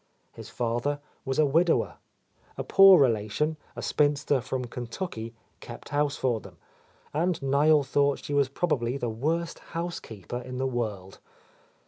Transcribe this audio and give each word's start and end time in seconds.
His 0.31 0.49
father 0.49 0.99
was 1.25 1.37
a 1.37 1.45
widower. 1.45 1.97
A 2.57 2.63
poor 2.63 2.99
relation, 2.99 3.55
a 3.75 3.83
spin 3.83 4.15
ster 4.15 4.41
from 4.41 4.65
Kentucky, 4.65 5.35
kept 5.59 5.89
house 5.89 6.15
for 6.17 6.39
them, 6.39 6.57
and 7.13 7.39
Niel 7.43 7.83
thought 7.83 8.17
she 8.25 8.33
was 8.33 8.49
probably 8.49 8.97
the 8.97 9.09
worst 9.11 9.59
house 9.77 9.99
keeper 9.99 10.39
in 10.41 10.57
the 10.57 10.65
world. 10.65 11.19